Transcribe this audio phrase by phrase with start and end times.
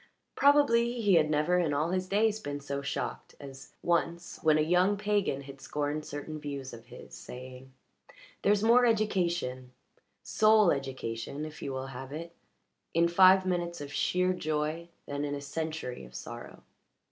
[0.33, 4.61] Probably he had never in all his days been so shocked as once when a
[4.61, 7.71] young pagan had scorned certain views of his, saying;
[8.41, 9.73] "There's more education
[10.23, 12.33] soul education, if you will have it
[12.95, 16.63] in five minutes of sheer joy than in a century of sorrow."